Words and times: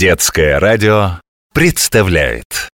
Детское 0.00 0.58
радио 0.58 1.20
представляет 1.52 2.70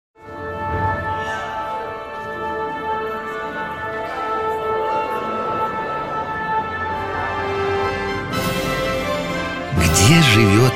Где 9.78 10.21
живет 10.34 10.73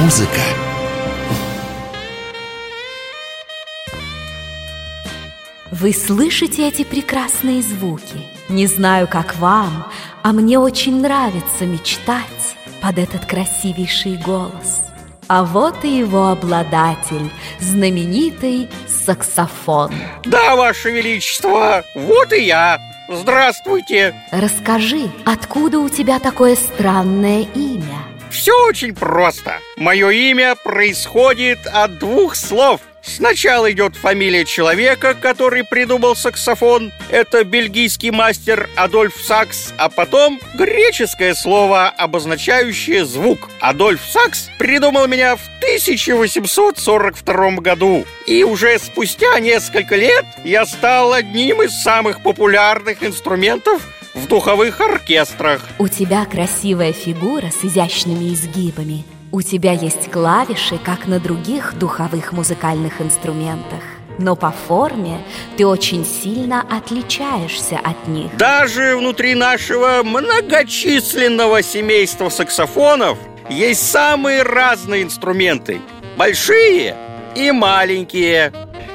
музыка? 0.00 0.30
Вы 5.70 5.92
слышите 5.92 6.66
эти 6.66 6.84
прекрасные 6.84 7.60
звуки? 7.60 8.24
Не 8.48 8.66
знаю, 8.66 9.06
как 9.06 9.36
вам, 9.36 9.88
а 10.22 10.32
мне 10.32 10.58
очень 10.58 11.02
нравится 11.02 11.66
мечтать 11.66 12.56
под 12.80 12.96
этот 12.96 13.26
красивейший 13.26 14.16
голос. 14.16 14.80
А 15.28 15.42
вот 15.42 15.84
и 15.84 15.98
его 15.98 16.28
обладатель, 16.28 17.30
знаменитый 17.58 18.68
саксофон. 18.86 19.92
Да, 20.24 20.54
Ваше 20.54 20.90
Величество, 20.90 21.84
вот 21.94 22.32
и 22.32 22.44
я. 22.44 22.80
Здравствуйте. 23.08 24.14
Расскажи, 24.30 25.10
откуда 25.24 25.80
у 25.80 25.88
тебя 25.88 26.20
такое 26.20 26.54
странное 26.54 27.42
имя? 27.54 27.98
Все 28.30 28.52
очень 28.66 28.94
просто. 28.94 29.58
Мое 29.76 30.10
имя 30.10 30.54
происходит 30.62 31.58
от 31.66 31.98
двух 31.98 32.36
слов– 32.36 32.80
Сначала 33.06 33.70
идет 33.70 33.94
фамилия 33.96 34.44
человека, 34.44 35.14
который 35.14 35.64
придумал 35.64 36.16
саксофон. 36.16 36.92
Это 37.08 37.44
бельгийский 37.44 38.10
мастер 38.10 38.68
Адольф 38.74 39.14
Сакс. 39.22 39.72
А 39.78 39.88
потом 39.88 40.40
греческое 40.54 41.34
слово, 41.34 41.88
обозначающее 41.88 43.04
звук. 43.04 43.48
Адольф 43.60 44.00
Сакс 44.04 44.50
придумал 44.58 45.06
меня 45.06 45.36
в 45.36 45.42
1842 45.58 47.50
году. 47.56 48.04
И 48.26 48.42
уже 48.42 48.78
спустя 48.78 49.38
несколько 49.38 49.94
лет 49.96 50.24
я 50.44 50.66
стал 50.66 51.12
одним 51.12 51.62
из 51.62 51.70
самых 51.82 52.22
популярных 52.22 53.04
инструментов 53.04 53.82
в 54.14 54.26
духовых 54.26 54.80
оркестрах. 54.80 55.62
У 55.78 55.86
тебя 55.88 56.24
красивая 56.24 56.92
фигура 56.92 57.50
с 57.50 57.64
изящными 57.64 58.34
изгибами– 58.34 59.04
у 59.32 59.42
тебя 59.42 59.72
есть 59.72 60.10
клавиши, 60.10 60.78
как 60.78 61.06
на 61.06 61.18
других 61.18 61.74
духовых 61.78 62.32
музыкальных 62.32 63.00
инструментах, 63.00 63.82
но 64.18 64.36
по 64.36 64.50
форме 64.50 65.18
ты 65.56 65.66
очень 65.66 66.04
сильно 66.04 66.62
отличаешься 66.70 67.78
от 67.82 68.08
них. 68.08 68.36
Даже 68.36 68.96
внутри 68.96 69.34
нашего 69.34 70.02
многочисленного 70.02 71.62
семейства 71.62 72.28
саксофонов 72.28 73.18
есть 73.48 73.90
самые 73.90 74.42
разные 74.42 75.02
инструменты, 75.02 75.80
большие 76.16 76.96
и 77.34 77.50
маленькие. 77.50 78.52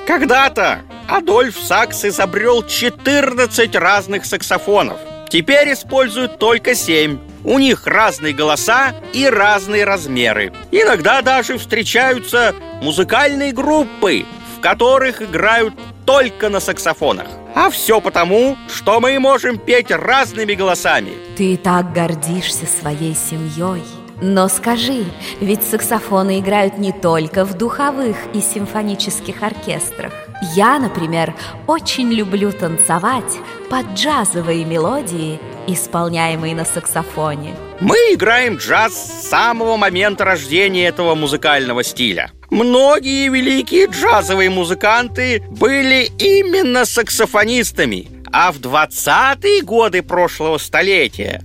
Когда-то 0.08 0.82
Адольф 1.08 1.58
Сакс 1.60 2.06
изобрел 2.06 2.66
14 2.66 3.76
разных 3.76 4.26
саксофонов. 4.26 4.98
Теперь 5.30 5.74
используют 5.74 6.40
только 6.40 6.74
7. 6.76 7.31
У 7.44 7.60
них 7.60 7.88
разные 7.88 8.34
голоса 8.34 8.94
и 9.14 9.28
разные 9.28 9.84
размеры. 9.84 10.54
Иногда 10.72 11.22
даже 11.22 11.58
встречаются 11.58 12.54
музыкальные 12.82 13.52
группы, 13.52 14.26
в 14.56 14.62
которых 14.62 15.22
играют 15.22 15.74
только 16.06 16.50
на 16.50 16.60
саксофонах. 16.60 17.28
А 17.56 17.70
все 17.70 18.00
потому, 18.00 18.58
что 18.70 19.00
мы 19.00 19.20
можем 19.20 19.58
петь 19.58 19.92
разными 19.92 20.54
голосами. 20.54 21.12
Ты 21.36 21.58
так 21.58 21.94
гордишься 21.94 22.66
своей 22.66 23.16
семьей. 23.16 23.84
Но 24.22 24.48
скажи, 24.50 25.06
ведь 25.40 25.64
саксофоны 25.64 26.40
играют 26.40 26.78
не 26.78 26.92
только 26.92 27.44
в 27.44 27.56
духовых 27.56 28.16
и 28.34 28.40
симфонических 28.40 29.42
оркестрах. 29.42 30.14
Я, 30.54 30.78
например, 30.78 31.34
очень 31.66 32.12
люблю 32.12 32.52
танцевать 32.52 33.40
под 33.70 33.88
джазовые 33.96 34.64
мелодии 34.64 35.40
исполняемый 35.68 36.54
на 36.54 36.66
саксофоне. 36.66 37.56
Мы 37.80 37.96
играем 38.14 38.58
джаз 38.58 38.94
с 38.94 39.30
самого 39.30 39.78
момента 39.78 40.26
рождения 40.26 40.88
этого 40.88 41.16
музыкального 41.16 41.84
стиля. 41.84 42.32
Многие 42.50 43.30
великие 43.30 43.88
джазовые 43.88 44.50
музыканты 44.50 45.42
были 45.50 46.12
именно 46.20 46.86
саксофонистами, 46.86 48.08
а 48.32 48.52
в 48.52 48.60
20-е 48.60 49.62
годы 49.64 50.04
прошлого 50.04 50.58
столетия 50.58 51.42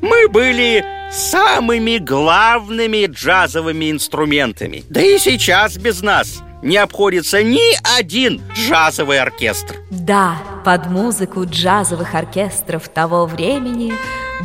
мы 0.00 0.28
были 0.28 0.84
самыми 1.10 1.98
главными 1.98 3.06
джазовыми 3.06 3.90
инструментами. 3.90 4.84
Да 4.88 5.00
и 5.00 5.18
сейчас 5.18 5.76
без 5.76 6.02
нас 6.02 6.42
не 6.62 6.76
обходится 6.76 7.42
ни 7.42 7.76
один 7.98 8.42
джазовый 8.54 9.20
оркестр. 9.20 9.76
Да, 9.90 10.36
под 10.64 10.86
музыку 10.86 11.44
джазовых 11.44 12.14
оркестров 12.14 12.88
того 12.88 13.26
времени 13.26 13.92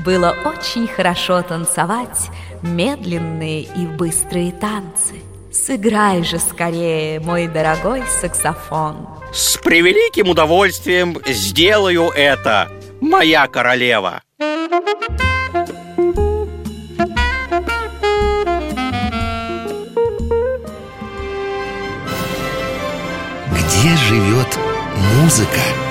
было 0.05 0.35
очень 0.45 0.87
хорошо 0.87 1.41
танцевать 1.41 2.29
медленные 2.61 3.61
и 3.61 3.85
быстрые 3.85 4.51
танцы. 4.51 5.15
Сыграй 5.51 6.23
же 6.23 6.39
скорее, 6.39 7.19
мой 7.19 7.47
дорогой 7.47 8.03
саксофон. 8.21 9.07
С 9.33 9.57
превеликим 9.57 10.29
удовольствием 10.29 11.17
сделаю 11.25 12.09
это, 12.09 12.69
моя 13.01 13.47
королева. 13.47 14.21
Где 23.51 23.95
живет 23.97 24.57
музыка? 25.17 25.90